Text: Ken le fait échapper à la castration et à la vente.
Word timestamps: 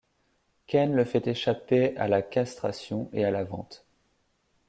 Ken 0.65 0.95
le 0.95 1.05
fait 1.05 1.27
échapper 1.27 1.95
à 1.95 2.07
la 2.07 2.23
castration 2.23 3.07
et 3.13 3.23
à 3.23 3.29
la 3.29 3.43
vente. 3.43 3.85